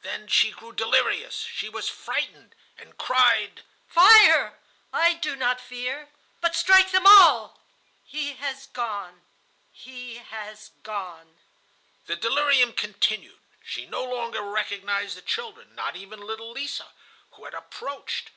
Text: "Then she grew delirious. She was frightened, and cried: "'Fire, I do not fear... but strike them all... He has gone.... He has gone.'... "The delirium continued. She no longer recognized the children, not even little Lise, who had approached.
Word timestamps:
"Then 0.00 0.26
she 0.28 0.52
grew 0.52 0.72
delirious. 0.72 1.42
She 1.52 1.68
was 1.68 1.86
frightened, 1.90 2.54
and 2.78 2.96
cried: 2.96 3.62
"'Fire, 3.86 4.58
I 4.90 5.12
do 5.12 5.36
not 5.36 5.60
fear... 5.60 6.08
but 6.40 6.56
strike 6.56 6.92
them 6.92 7.06
all... 7.06 7.60
He 8.06 8.32
has 8.36 8.68
gone.... 8.68 9.20
He 9.74 10.14
has 10.14 10.70
gone.'... 10.82 11.40
"The 12.06 12.16
delirium 12.16 12.72
continued. 12.72 13.38
She 13.66 13.84
no 13.84 14.02
longer 14.02 14.40
recognized 14.40 15.14
the 15.14 15.20
children, 15.20 15.74
not 15.74 15.94
even 15.94 16.20
little 16.20 16.54
Lise, 16.54 16.80
who 17.32 17.44
had 17.44 17.52
approached. 17.52 18.30